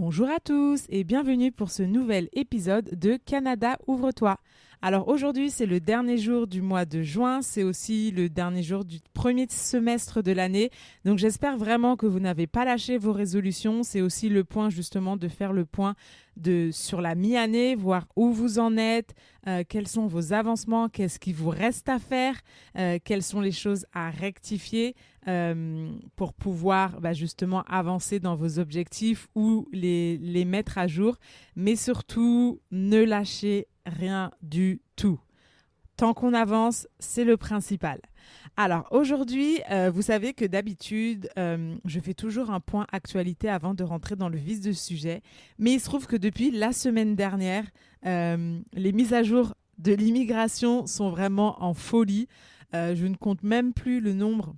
[0.00, 4.38] Bonjour à tous et bienvenue pour ce nouvel épisode de Canada Ouvre-toi.
[4.80, 8.84] Alors aujourd'hui c'est le dernier jour du mois de juin, c'est aussi le dernier jour
[8.84, 10.70] du premier semestre de l'année,
[11.04, 15.16] donc j'espère vraiment que vous n'avez pas lâché vos résolutions, c'est aussi le point justement
[15.16, 15.96] de faire le point
[16.38, 19.14] de, sur la mi-année, voir où vous en êtes,
[19.46, 22.36] euh, quels sont vos avancements, qu'est-ce qui vous reste à faire,
[22.76, 24.94] euh, quelles sont les choses à rectifier
[25.26, 31.16] euh, pour pouvoir bah, justement avancer dans vos objectifs ou les, mettre à jour.
[31.56, 35.20] Mais surtout, ne lâchez rien du tout.
[35.96, 38.00] Tant qu'on avance, c'est le principal.
[38.56, 43.74] Alors aujourd'hui, euh, vous savez que d'habitude, euh, je fais toujours un point actualité avant
[43.74, 45.22] de rentrer dans le vif du sujet.
[45.58, 47.64] Mais il se trouve que depuis la semaine dernière,
[48.06, 52.28] euh, les mises à jour de l'immigration sont vraiment en folie.
[52.72, 54.54] je ne compte même plus le nombre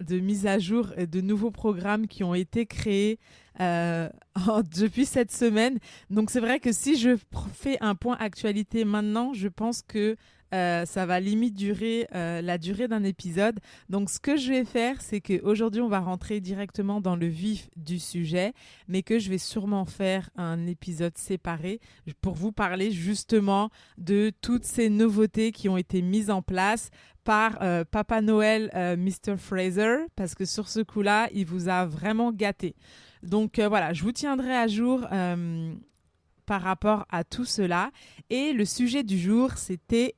[0.00, 3.18] de mises à jour et de nouveaux programmes qui ont été créés
[3.58, 5.78] depuis cette semaine.
[6.10, 7.16] Donc c'est vrai que si je
[7.52, 10.16] fais un point actualité maintenant, je pense que
[10.54, 13.58] euh, ça va limite durer euh, la durée d'un épisode.
[13.88, 17.68] Donc, ce que je vais faire, c'est qu'aujourd'hui, on va rentrer directement dans le vif
[17.76, 18.52] du sujet,
[18.86, 21.80] mais que je vais sûrement faire un épisode séparé
[22.20, 26.90] pour vous parler justement de toutes ces nouveautés qui ont été mises en place
[27.24, 29.36] par euh, Papa Noël, Mr.
[29.36, 32.76] Fraser, parce que sur ce coup-là, il vous a vraiment gâté.
[33.22, 35.08] Donc voilà, je vous tiendrai à jour
[36.44, 37.90] par rapport à tout cela.
[38.30, 40.14] Et le sujet du jour, c'était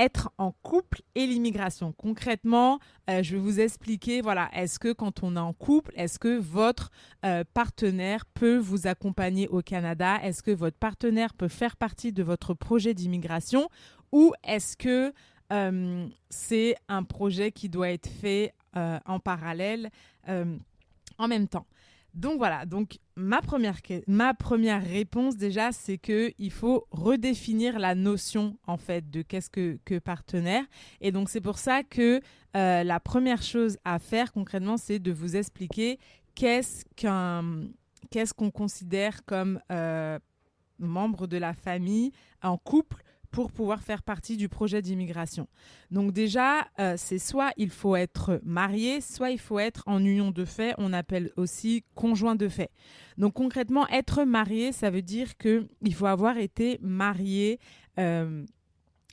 [0.00, 1.92] être en couple et l'immigration.
[1.92, 2.80] Concrètement,
[3.10, 6.38] euh, je vais vous expliquer, voilà, est-ce que quand on est en couple, est-ce que
[6.38, 6.90] votre
[7.26, 10.18] euh, partenaire peut vous accompagner au Canada?
[10.22, 13.68] Est-ce que votre partenaire peut faire partie de votre projet d'immigration?
[14.10, 15.12] Ou est-ce que
[15.52, 19.90] euh, c'est un projet qui doit être fait en parallèle,
[20.28, 21.66] en même temps?
[22.14, 27.94] Donc voilà, donc ma première, ma première réponse déjà, c'est que il faut redéfinir la
[27.94, 30.64] notion en fait de qu'est-ce que, que partenaire.
[31.00, 32.20] Et donc c'est pour ça que
[32.56, 35.98] euh, la première chose à faire concrètement, c'est de vous expliquer
[36.34, 36.84] qu'est-ce
[38.34, 40.18] qu'on considère comme euh,
[40.78, 45.48] membre de la famille en couple pour pouvoir faire partie du projet d'immigration.
[45.90, 50.30] Donc déjà, euh, c'est soit il faut être marié, soit il faut être en union
[50.30, 52.70] de fait, on appelle aussi conjoint de fait.
[53.18, 57.58] Donc concrètement, être marié, ça veut dire qu'il faut avoir été marié.
[57.98, 58.44] Euh,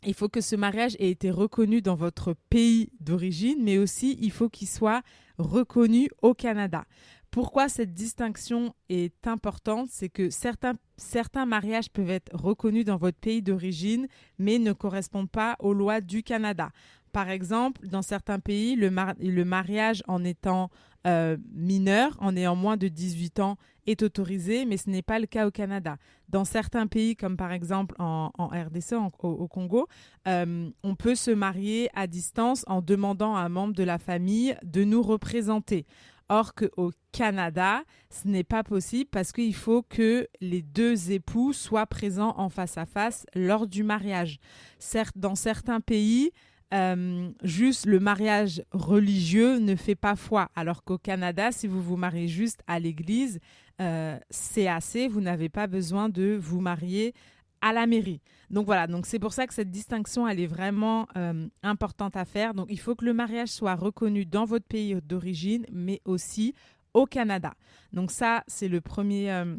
[0.05, 4.31] il faut que ce mariage ait été reconnu dans votre pays d'origine, mais aussi il
[4.31, 5.01] faut qu'il soit
[5.37, 6.85] reconnu au Canada.
[7.31, 13.41] Pourquoi cette distinction est importante C'est que certains, mariages peuvent être reconnus dans votre pays
[13.41, 14.07] d'origine,
[14.39, 16.69] mais ne correspondent pas aux lois du Canada.
[17.11, 20.69] Par exemple, dans certains pays, le, le mariage en étant
[21.07, 25.25] euh, mineur, en ayant moins de 18 ans, est autorisé, mais ce n'est pas le
[25.25, 25.95] cas au Canada.
[26.27, 28.93] Dans certains pays, comme par exemple en, RDC,
[29.23, 29.87] au, Congo,
[30.27, 34.57] euh, on peut se marier à distance en demandant à un membre de la famille
[34.63, 35.85] de nous représenter.
[36.29, 41.87] Or qu'au Canada, ce n'est pas possible parce qu'il faut que les deux époux soient
[41.87, 44.39] présents en face à face lors du mariage.
[44.77, 46.31] Certes, dans certains pays,
[46.73, 51.95] euh, juste le mariage religieux ne fait pas foi, alors qu'au Canada, si vous vous
[51.95, 53.39] mariez juste à l'église,
[53.79, 57.13] euh, c'est assez, vous n'avez pas besoin de vous marier
[57.61, 58.21] à la mairie.
[58.49, 62.25] Donc voilà, donc c'est pour ça que cette distinction, elle est vraiment euh, importante à
[62.25, 62.53] faire.
[62.53, 66.53] Donc il faut que le mariage soit reconnu dans votre pays d'origine, mais aussi
[66.93, 67.53] au Canada.
[67.93, 69.55] Donc ça, c'est le premier, euh,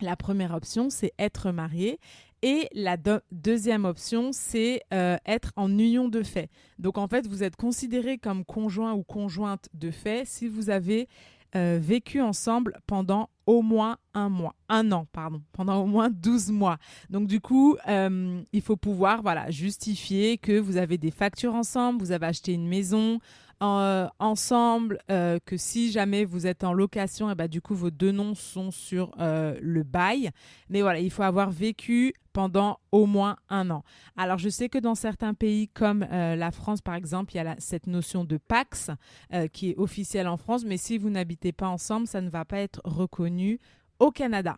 [0.00, 1.98] la première option, c'est être marié.
[2.42, 2.96] Et la
[3.32, 6.48] deuxième option, c'est euh, être en union de fait.
[6.78, 11.08] Donc en fait, vous êtes considéré comme conjoint ou conjointe de fait si vous avez
[11.56, 16.50] euh, vécu ensemble pendant au moins un mois, un an, pardon, pendant au moins 12
[16.50, 16.76] mois.
[17.08, 22.00] Donc du coup, euh, il faut pouvoir voilà, justifier que vous avez des factures ensemble,
[22.00, 23.18] vous avez acheté une maison,
[23.60, 28.34] ensemble que si jamais vous êtes en location, et bah, du coup, vos deux noms
[28.34, 30.30] sont sur le bail.
[30.68, 33.82] Mais voilà, il faut avoir vécu pendant au moins un an.
[34.16, 37.40] Alors je sais que dans certains pays comme euh, la France par exemple, il y
[37.40, 38.92] a cette notion de Pax
[39.32, 42.44] euh, qui est officielle en France, mais si vous n'habitez pas ensemble, ça ne va
[42.44, 43.58] pas être reconnu
[43.98, 44.56] au Canada.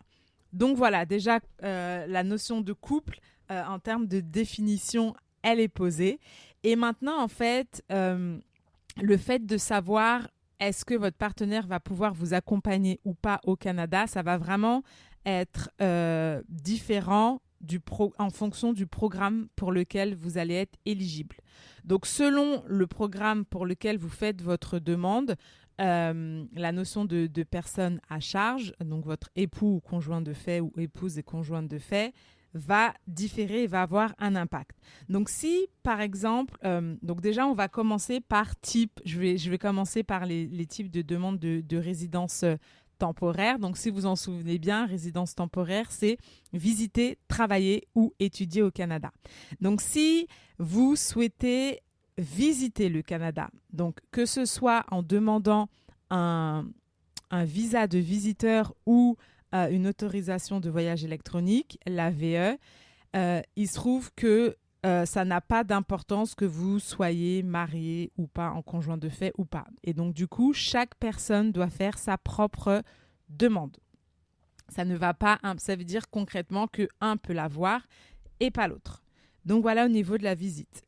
[0.52, 3.18] Donc voilà, déjà euh, la notion de couple
[3.48, 6.20] en termes de définition, elle est posée.
[6.62, 7.82] Et maintenant en fait,
[9.00, 10.28] le fait de savoir
[10.58, 14.82] est-ce que votre partenaire va pouvoir vous accompagner ou pas au Canada, ça va vraiment
[15.24, 15.70] être
[16.48, 17.40] différent
[18.18, 21.36] en fonction du programme pour lequel vous allez être éligible.
[21.84, 25.36] Donc selon le programme pour lequel vous faites votre demande,
[25.80, 30.60] euh, la notion de, de, personne à charge, donc votre époux ou conjoint de fait
[30.60, 32.12] ou épouse et conjointe de fait,
[32.54, 34.76] va différer et va avoir un impact.
[35.08, 39.50] Donc si par exemple, euh, donc déjà on va commencer par type, je vais, je
[39.50, 42.44] vais commencer par les, types de demandes de, de résidence
[43.00, 43.58] temporaire.
[43.58, 46.18] Donc, si vous en souvenez bien, résidence temporaire, c'est
[46.52, 49.10] visiter, travailler ou étudier au Canada.
[49.60, 51.80] Donc, si vous souhaitez
[52.18, 55.68] visiter le Canada, donc que ce soit en demandant
[56.10, 56.66] un,
[57.32, 59.16] visa de visiteur ou
[59.52, 62.56] une autorisation de voyage électronique, la VE,
[63.16, 64.56] euh, il se trouve que
[64.86, 69.32] euh, ça n'a pas d'importance que vous soyez marié ou pas, en conjoint de fait
[69.36, 69.66] ou pas.
[69.84, 72.82] Et donc, du coup, chaque personne doit faire sa propre
[73.28, 73.76] demande.
[74.68, 77.86] Ça ne va pas, ça veut dire concrètement que un peut l'avoir
[78.38, 79.02] et pas l'autre.
[79.44, 80.84] Donc voilà au niveau de la visite.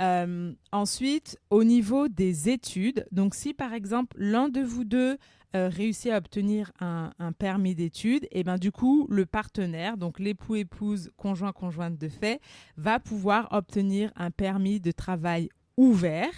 [0.00, 5.18] Euh, ensuite, au niveau des études, donc si par exemple l'un de vous deux
[5.54, 10.56] euh, réussit à obtenir un, permis d'études, et ben du coup le partenaire, donc l'époux
[10.56, 12.40] épouse conjoint conjointe de fait,
[12.76, 16.32] va pouvoir obtenir un permis de travail ouvert,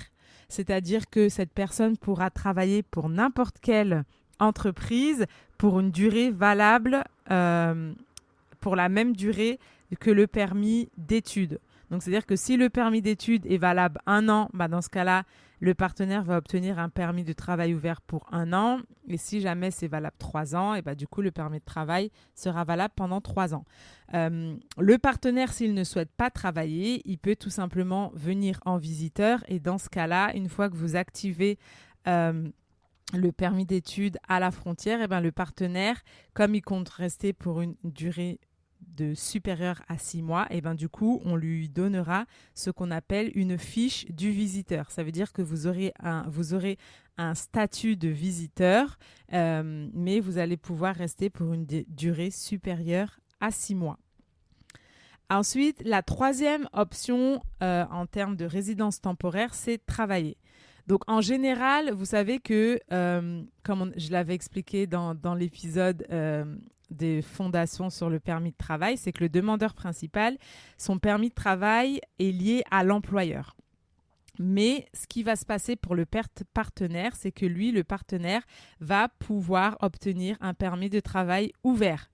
[0.49, 4.05] c'est-à-dire que cette personne pourra travailler pour n'importe quelle
[4.39, 5.27] entreprise
[5.59, 7.93] pour une durée valable euh,
[8.61, 9.59] pour la même durée
[10.01, 11.59] que le permis d'études.
[11.91, 15.25] Donc, c'est-à-dire que si le permis d'études est valable un an, bah dans ce cas-là,
[15.61, 18.81] le partenaire va obtenir un permis de travail ouvert pour un an.
[19.09, 22.11] Et si jamais c'est valable trois ans, et bah, du coup, le permis de travail
[22.35, 23.65] sera valable pendant trois ans.
[24.15, 29.43] Euh, le partenaire, s'il ne souhaite pas travailler, il peut tout simplement venir en visiteur.
[29.49, 31.59] Et dans ce cas-là, une fois que vous activez
[32.07, 32.49] euh,
[33.15, 36.03] le permis d'études à la frontière, et eh ben le partenaire,
[36.35, 38.41] comme il compte rester pour une durée
[38.87, 42.91] de supérieure à six mois, et eh ben du coup, on lui donnera ce qu'on
[42.91, 44.91] appelle une fiche du visiteur.
[44.91, 48.99] Ça veut dire que vous aurez un, statut de visiteur,
[49.33, 53.99] euh, mais vous allez pouvoir rester pour une durée supérieure à six mois.
[55.29, 60.37] Ensuite, la troisième option euh, en termes de résidence temporaire, c'est travailler.
[60.87, 66.07] Donc en général, vous savez que, euh, comme je l'avais expliqué dans, l'épisode
[66.91, 70.37] des fondations sur le permis de travail, c'est que le demandeur principal,
[70.79, 73.57] son permis de travail est lié à l'employeur.
[74.39, 76.05] Mais ce qui va se passer pour le
[76.53, 78.43] partenaire, c'est que lui, le partenaire,
[78.81, 82.11] va pouvoir obtenir un permis de travail ouvert.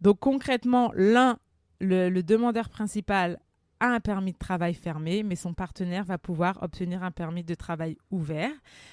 [0.00, 1.38] Donc concrètement, l'un,
[1.80, 3.38] le demandeur principal
[3.80, 7.54] a un permis de travail fermé, mais son partenaire va pouvoir obtenir un permis de
[7.54, 8.52] travail ouvert.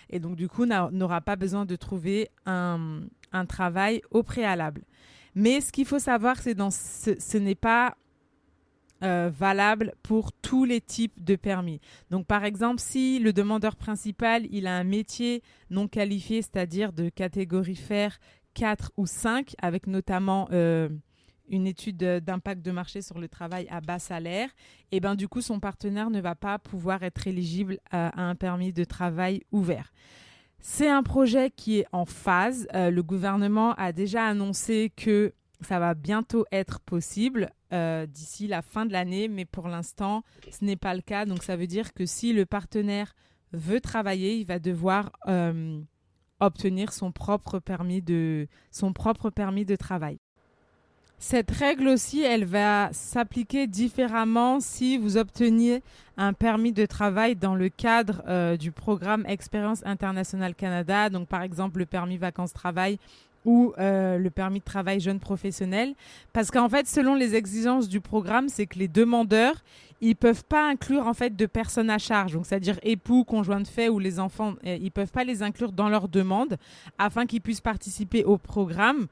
[0.10, 3.02] Et donc, du coup, n'aura pas besoin de trouver un,
[3.48, 4.84] travail au préalable.
[5.36, 7.98] Mais ce qu'il faut savoir, c'est que ce, n'est pas
[9.04, 11.80] euh, valable pour tous les types de permis.
[12.10, 17.10] Donc, par exemple, si le demandeur principal, il a un métier non qualifié, c'est-à-dire de
[17.10, 18.20] catégorie fer
[18.54, 20.48] 4 ou 5, avec notamment...
[20.52, 20.90] Euh,
[21.50, 24.50] une étude d'impact de marché sur le travail à bas salaire,
[24.92, 28.74] et ben du coup son partenaire ne va pas pouvoir être éligible à, un permis
[28.74, 29.94] de travail ouvert.
[30.66, 32.70] C'est un projet qui est en phase.
[32.74, 38.62] Euh, le gouvernement a déjà annoncé que ça va bientôt être possible euh, d'ici la
[38.62, 41.26] fin de l'année, mais pour l'instant, ce n'est pas le cas.
[41.26, 43.14] Donc ça veut dire que si le partenaire
[43.52, 45.82] veut travailler, il va devoir euh,
[46.40, 50.18] obtenir son propre permis de son propre permis de travail.
[51.26, 55.82] Cette règle aussi, elle va s'appliquer différemment si vous obteniez
[56.18, 61.42] un permis de travail dans le cadre euh, du programme Expérience internationale Canada, donc par
[61.42, 63.00] exemple le permis vacances-travail
[63.46, 65.96] ou euh, le permis de travail jeune professionnel.
[66.34, 69.64] Parce qu'en fait, selon les exigences du programme, c'est que les demandeurs,
[70.02, 73.68] ils peuvent pas inclure en fait de personnes à charge, donc c'est-à-dire époux, conjoint de
[73.68, 76.58] fait ou les enfants, euh, ils peuvent pas les inclure dans leur demande
[76.98, 79.08] afin qu'ils puissent participer au programme.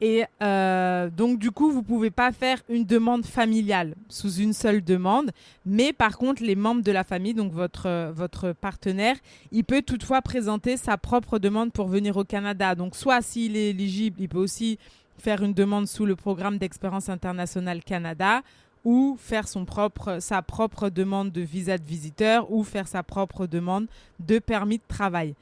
[0.00, 4.52] Et euh, donc, du coup, vous ne pouvez pas faire une demande familiale sous une
[4.52, 5.30] seule demande.
[5.64, 9.16] Mais par contre, les membres de la famille, donc votre, votre partenaire,
[9.52, 12.74] il peut toutefois présenter sa propre demande pour venir au Canada.
[12.74, 14.78] Donc, soit s'il est éligible, il peut aussi
[15.18, 18.42] faire une demande sous le programme d'expérience internationale Canada
[18.84, 23.46] ou faire son propre, sa propre demande de visa de visiteur ou faire sa propre
[23.46, 23.86] demande
[24.20, 25.34] de permis de travail.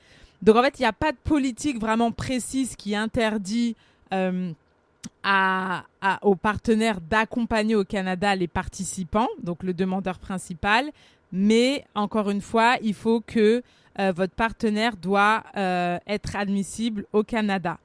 [0.42, 3.76] Donc en fait, il n'y a pas de politique vraiment précise qui interdit
[4.12, 4.52] euh,
[5.24, 5.84] à,
[6.22, 10.90] aux partenaires d'accompagner au Canada les participants, donc le demandeur principal.
[11.32, 13.62] Mais encore une fois, il faut que
[13.98, 17.78] euh, votre partenaire doit euh, être admissible au Canada.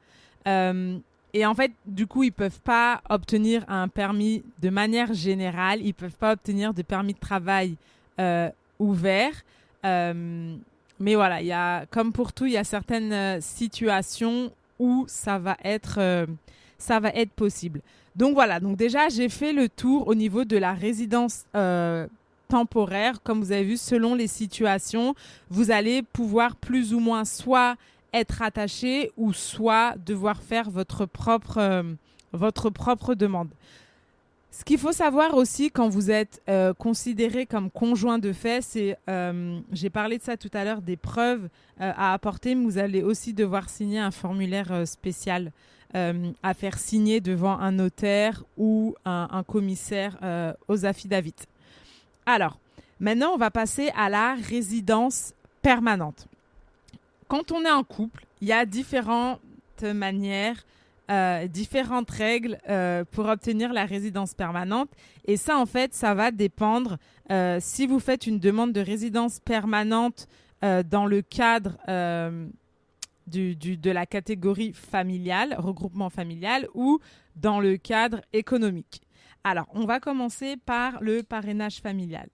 [0.45, 5.79] et en fait, du coup, ils peuvent pas obtenir un permis de manière générale.
[5.81, 7.75] Ils peuvent pas obtenir de permis de travail
[8.79, 9.33] ouvert.
[9.83, 15.39] mais voilà, il y a, comme pour tout, il y a certaines situations où ça
[15.39, 16.25] va être, euh,
[16.77, 17.81] ça va être possible.
[18.15, 22.07] Donc voilà, donc déjà j'ai fait le tour au niveau de la résidence euh,
[22.47, 23.21] temporaire.
[23.23, 25.15] Comme vous avez vu, selon les situations,
[25.49, 27.75] vous allez pouvoir plus ou moins soit
[28.13, 31.83] être attaché ou soit devoir faire votre propre, euh,
[32.33, 33.49] votre propre demande.
[34.51, 38.97] Ce qu'il faut savoir aussi quand vous êtes euh, considéré comme conjoint de fait, c'est,
[39.09, 41.49] euh, j'ai parlé de ça tout à l'heure, des preuves
[41.81, 45.51] euh, à apporter, mais vous allez aussi devoir signer un formulaire spécial
[45.93, 50.17] à faire signer devant un notaire ou un, commissaire
[50.67, 51.33] aux affidavits.
[52.25, 52.59] Alors,
[52.99, 56.27] maintenant, on va passer à la résidence permanente.
[57.29, 59.39] Quand on est en couple, il y a différentes
[59.81, 60.65] manières
[61.09, 64.89] euh, différentes règles euh, pour obtenir la résidence permanente.
[65.23, 66.97] Et ça, en fait, ça va dépendre
[67.31, 70.27] euh, si vous faites une demande de résidence permanente
[70.61, 71.77] dans le cadre
[73.27, 76.99] du, de la catégorie familiale, regroupement familial, ou
[77.35, 79.03] dans le cadre économique.
[79.43, 82.27] Alors, on va commencer par le parrainage familial.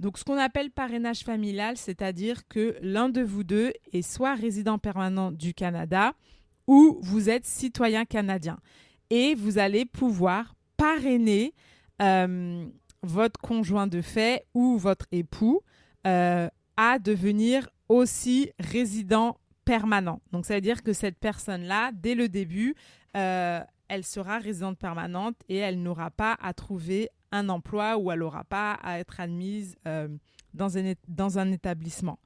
[0.00, 4.78] Donc, ce qu'on appelle parrainage familial, c'est-à-dire que l'un de vous deux est soit résident
[4.78, 6.14] permanent du Canada,
[6.68, 8.58] où vous êtes citoyen canadien
[9.10, 11.54] et vous allez pouvoir parrainer
[12.00, 12.68] euh,
[13.02, 15.62] votre conjoint de fait ou votre époux
[16.06, 20.20] euh, à devenir aussi résident permanent.
[20.30, 22.76] Donc, ça veut dire que cette personne-là, dès le début,
[23.16, 28.20] euh, elle sera résidente permanente et elle n'aura pas à trouver un emploi ou elle
[28.20, 29.76] n'aura pas à être admise
[30.54, 32.18] dans, un, dans un établissement.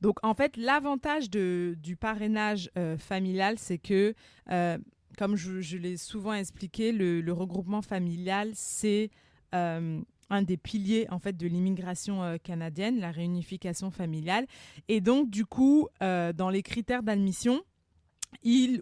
[0.00, 4.14] Donc, en fait, l'avantage du parrainage euh, familial, c'est que,
[4.50, 4.78] euh,
[5.18, 9.10] comme je, l'ai souvent expliqué, le, regroupement familial, c'est
[9.54, 14.46] euh, un des piliers en fait de l'immigration canadienne, la réunification familiale.
[14.88, 17.62] Et donc, du coup, dans les critères d'admission,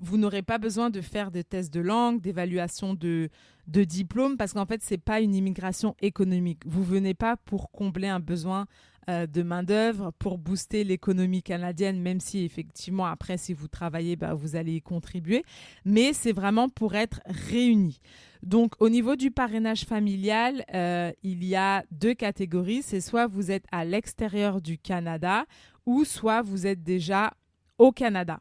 [0.00, 3.30] vous n'aurez pas besoin de faire des tests de langue, d'évaluation de,
[3.66, 6.60] de diplôme, parce qu'en fait, ce n'est pas une immigration économique.
[6.66, 8.66] Vous venez pas pour combler un besoin
[9.08, 14.54] de main-d'œuvre pour booster l'économie canadienne, même si effectivement, après, si vous travaillez, bah, vous
[14.54, 15.44] allez y contribuer.
[15.84, 18.00] Mais c'est vraiment pour être réunis.
[18.42, 22.82] Donc, au niveau du parrainage familial, euh, il y a deux catégories.
[22.82, 25.44] C'est soit vous êtes à l'extérieur du Canada
[25.86, 27.32] ou soit vous êtes déjà
[27.78, 28.40] au Canada.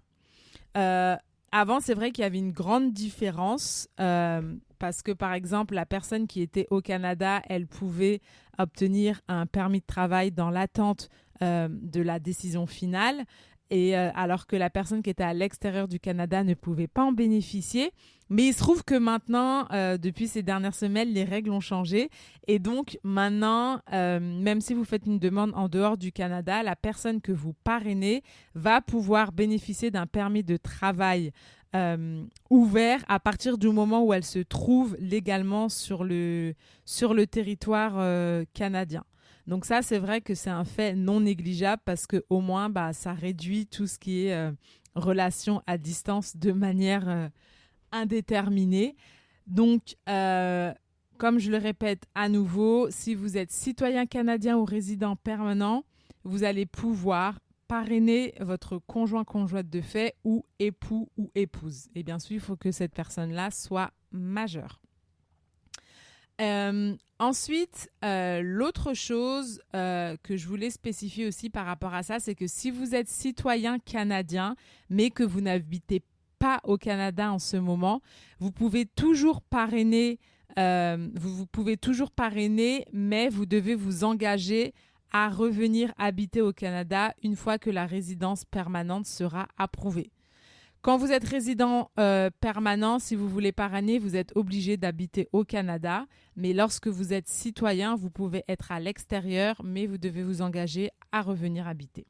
[0.76, 1.16] Euh,
[1.52, 3.88] avant, c'est vrai qu'il y avait une grande différence
[4.80, 8.22] parce que, par exemple, la personne qui était au Canada, elle pouvait
[8.58, 11.10] obtenir un permis de travail dans l'attente
[11.42, 13.26] euh, de la décision finale.
[13.70, 17.04] Et euh, alors que la personne qui était à l'extérieur du Canada ne pouvait pas
[17.04, 17.92] en bénéficier.
[18.30, 22.10] Mais il se trouve que maintenant, euh, depuis ces dernières semaines, les règles ont changé.
[22.48, 27.22] Et donc maintenant, même si vous faites une demande en dehors du Canada, la personne
[27.22, 31.32] que vous parrainez va pouvoir bénéficier d'un permis de travail
[31.76, 36.54] euh, ouvert à partir du moment où elle se trouve légalement sur le,
[36.86, 39.04] sur le territoire euh, canadien.
[39.48, 42.94] Donc ça, c'est vrai que c'est un fait non négligeable parce que au moins, bah,
[42.94, 44.52] ça réduit tout ce qui est euh,
[44.96, 47.30] relation à distance de manière
[47.92, 48.96] indéterminée.
[49.46, 55.86] Donc, comme je le répète à nouveau, si vous êtes citoyen canadien ou résident permanent,
[56.24, 61.88] vous allez pouvoir parrainer votre conjoint conjointe de fait ou époux ou épouse.
[61.96, 64.82] Et bien sûr, il faut que cette personne-là soit majeure.
[66.40, 72.20] Euh, ensuite, euh, l'autre chose euh, que je voulais spécifier aussi par rapport à ça,
[72.20, 74.56] c'est que si vous êtes citoyen canadien,
[74.90, 76.04] mais que vous n'habitez
[76.40, 78.02] pas au Canada en ce moment,
[78.40, 80.20] vous pouvez toujours parrainer,
[80.56, 84.74] vous, vous, pouvez toujours parrainer, mais vous devez vous engager
[85.12, 90.12] à revenir habiter au Canada une fois que la résidence permanente sera approuvée.
[90.82, 95.44] Quand vous êtes résident euh, permanent, si vous voulez parrainer, vous êtes obligé d'habiter au
[95.44, 96.06] Canada.
[96.36, 100.92] Mais lorsque vous êtes citoyen, vous pouvez être à l'extérieur, mais vous devez vous engager
[101.12, 102.06] à revenir habiter.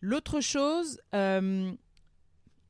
[0.00, 1.70] L'autre chose, euh,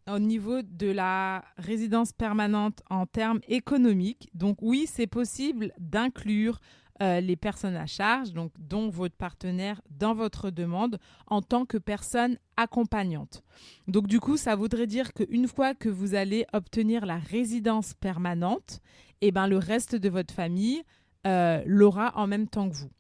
[0.09, 6.61] au niveau de la résidence permanente en termes économiques, donc oui, c'est possible d'inclure
[7.03, 11.79] euh, les personnes à charge, donc dont votre partenaire, dans votre demande en tant que
[11.79, 13.43] personne accompagnante.
[13.89, 18.81] Donc du coup, ça voudrait dire qu'une fois que vous allez obtenir la résidence permanente,
[19.23, 20.83] eh ben, le reste de votre famille
[21.27, 22.91] euh, l'aura en même temps que vous.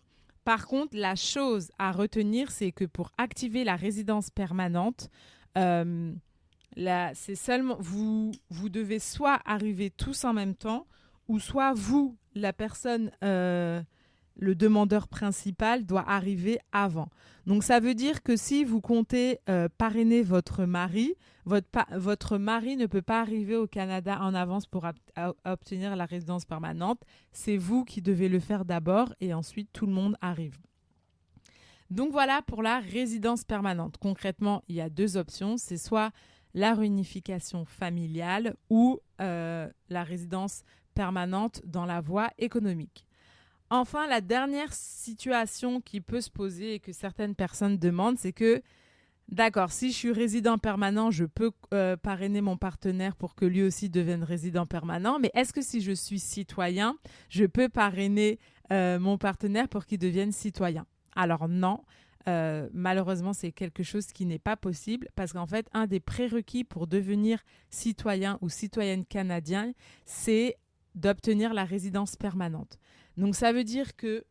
[0.45, 5.11] Par contre, la chose à retenir, c'est que pour activer la résidence permanente,
[5.59, 6.13] euh,
[7.15, 10.87] c'est seulement vous, vous devez soit arriver tous en même temps,
[11.29, 13.83] ou soit vous, la personne, euh,
[14.37, 17.09] le demandeur principal, doit arriver avant.
[17.47, 22.87] Donc ça veut dire que si vous comptez euh, parrainer votre mari, votre, mari ne
[22.87, 24.87] peut pas arriver au Canada en avance pour
[25.45, 27.03] obtenir la résidence permanente.
[27.33, 30.59] C'est vous qui devez le faire d'abord et ensuite tout le monde arrive.
[31.91, 33.97] Donc voilà pour la résidence permanente.
[33.99, 35.57] Concrètement, il y a deux options.
[35.57, 36.13] C'est soit
[36.55, 40.63] la réunification familiale ou euh, la résidence
[40.95, 43.07] permanente dans la voie économique.
[43.71, 48.63] Enfin, la dernière situation qui peut se poser et que certaines personnes demandent, c'est que,
[49.29, 53.63] d'accord, si je suis résident permanent, je peux euh, parrainer mon partenaire pour que lui
[53.63, 56.97] aussi devienne résident permanent, mais est-ce que si je suis citoyen,
[57.29, 58.41] je peux parrainer
[58.73, 60.85] euh, mon partenaire pour qu'il devienne citoyen?
[61.15, 61.85] Alors non.
[62.29, 66.65] Euh, malheureusement, c'est quelque chose qui n'est pas possible parce qu'en fait, un des prérequis
[66.65, 69.73] pour devenir citoyen ou citoyenne canadien,
[70.05, 70.57] c'est
[70.95, 72.79] d'obtenir la résidence permanente.
[73.17, 74.25] Donc ça veut dire que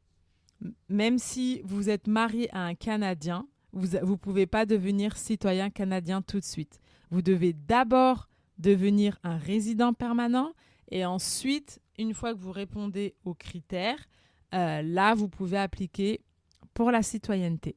[0.89, 6.21] même si vous êtes marié à un Canadien, vous ne pouvez pas devenir citoyen canadien
[6.21, 6.79] tout de suite.
[7.11, 10.53] Vous devez d'abord devenir un résident permanent
[10.91, 13.99] et ensuite, une fois que vous répondez aux critères,
[14.53, 16.21] euh, là, vous pouvez appliquer
[16.73, 17.75] pour la citoyenneté.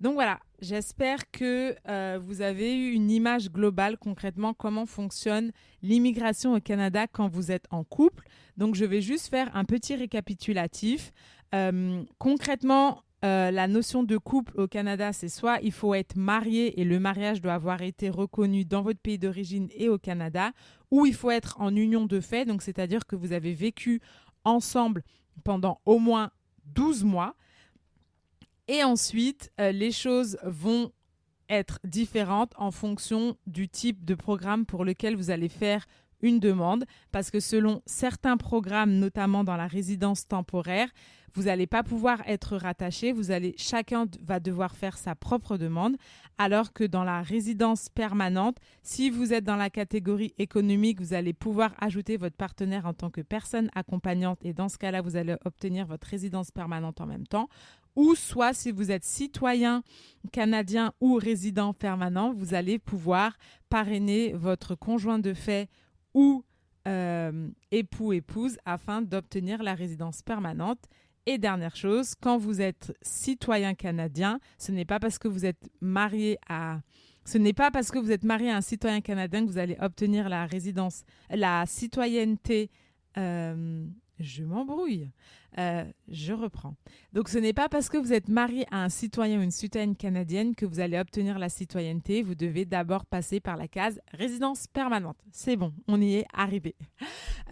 [0.00, 5.52] Donc voilà, j'espère que euh, vous avez eu une image globale concrètement comment fonctionne
[5.82, 8.26] l'immigration au Canada quand vous êtes en couple.
[8.56, 11.12] Donc je vais juste faire un petit récapitulatif.
[11.54, 16.80] Euh, concrètement, euh, la notion de couple au Canada, c'est soit il faut être marié
[16.80, 20.52] et le mariage doit avoir été reconnu dans votre pays d'origine et au Canada,
[20.90, 24.00] ou il faut être en union de fait, donc c'est-à-dire que vous avez vécu
[24.44, 25.02] ensemble
[25.44, 26.30] pendant au moins
[26.64, 27.34] 12 mois.
[28.70, 30.92] Et ensuite, euh, les choses vont
[31.48, 35.86] être différentes en fonction du type de programme pour lequel vous allez faire
[36.22, 40.88] une demande, parce que selon certains programmes, notamment dans la résidence temporaire,
[41.34, 45.96] vous n'allez pas pouvoir être rattaché, vous allez chacun va devoir faire sa propre demande,
[46.38, 51.32] alors que dans la résidence permanente, si vous êtes dans la catégorie économique, vous allez
[51.32, 54.38] pouvoir ajouter votre partenaire en tant que personne accompagnante.
[54.44, 57.48] Et dans ce cas-là, vous allez obtenir votre résidence permanente en même temps
[58.00, 59.82] ou soit si vous êtes citoyen
[60.32, 63.36] canadien ou résident permanent, vous allez pouvoir
[63.68, 65.68] parrainer votre conjoint de fait
[66.14, 66.42] ou
[66.88, 70.78] euh, époux, épouse afin d'obtenir la résidence permanente.
[71.26, 75.68] Et dernière chose, quand vous êtes citoyen canadien, ce n'est pas parce que vous êtes
[75.82, 76.80] marié à
[77.26, 79.76] ce n'est pas parce que vous êtes marié à un citoyen canadien que vous allez
[79.78, 82.70] obtenir la résidence, la citoyenneté
[83.18, 83.84] euh,
[84.20, 85.10] je m'embrouille.
[85.58, 86.76] Euh, je reprends.
[87.12, 89.96] Donc ce n'est pas parce que vous êtes marié à un citoyen ou une citoyenne
[89.96, 92.22] canadienne que vous allez obtenir la citoyenneté.
[92.22, 95.16] Vous devez d'abord passer par la case résidence permanente.
[95.32, 96.76] C'est bon, on y est arrivé.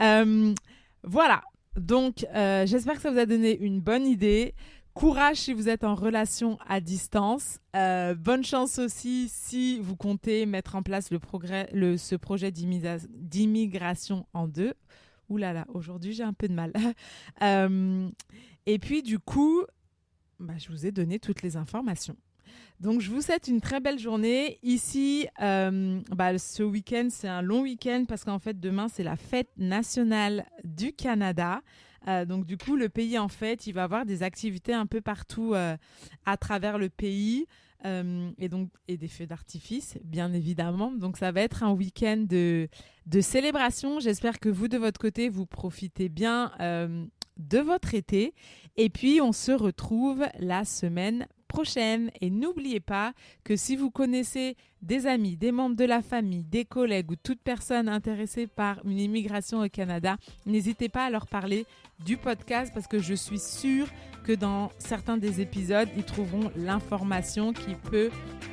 [0.00, 0.54] Euh,
[1.02, 1.42] voilà.
[1.76, 4.54] Donc euh, j'espère que ça vous a donné une bonne idée.
[4.94, 7.58] Courage si vous êtes en relation à distance.
[7.74, 14.74] bonne chance aussi si vous comptez mettre en place ce projet d'immigration en deux.
[15.28, 16.72] Ouh là là, aujourd'hui j'ai un peu de mal.
[17.42, 18.08] Euh,
[18.66, 19.62] et puis du coup,
[20.40, 22.16] bah, je vous ai donné toutes les informations.
[22.80, 24.58] Donc je vous souhaite une très belle journée.
[24.62, 29.16] Ici, euh, bah, ce week-end, c'est un long week-end parce qu'en fait, demain, c'est la
[29.16, 31.60] fête nationale du Canada.
[32.08, 35.00] Euh, donc du coup, le pays, en fait, il va avoir des activités un peu
[35.00, 37.46] partout à travers le pays.
[37.84, 40.90] Euh, et donc et des feux d'artifice, bien évidemment.
[40.90, 42.68] Donc ça va être un week-end de,
[43.06, 44.00] de célébration.
[44.00, 47.04] J'espère que vous, de votre côté, vous profitez bien euh,
[47.36, 48.34] de votre été.
[48.76, 52.10] Et puis, on se retrouve la semaine prochaine.
[52.20, 53.12] Et n'oubliez pas
[53.42, 57.40] que si vous connaissez des amis, des membres de la famille, des collègues ou toute
[57.42, 61.64] personne intéressée par une immigration au Canada, n'hésitez pas à leur parler
[62.04, 63.88] du podcast parce que je suis sûre
[64.28, 68.10] que dans certains des épisodes, ils trouveront l'information qui peut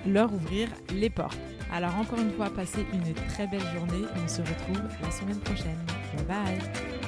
[0.07, 1.37] leur ouvrir les portes.
[1.69, 4.05] Alors encore une fois, passez une très belle journée.
[4.23, 5.77] On se retrouve la semaine prochaine.
[6.15, 7.04] Bye bye